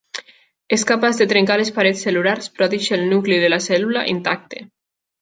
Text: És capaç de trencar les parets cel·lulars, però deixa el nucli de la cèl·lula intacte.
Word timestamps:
És 0.77 0.85
capaç 0.91 1.19
de 1.19 1.27
trencar 1.33 1.59
les 1.61 1.69
parets 1.77 2.03
cel·lulars, 2.07 2.51
però 2.57 2.71
deixa 2.75 2.99
el 3.01 3.07
nucli 3.15 3.41
de 3.47 3.55
la 3.55 3.63
cèl·lula 3.71 4.11
intacte. 4.19 4.69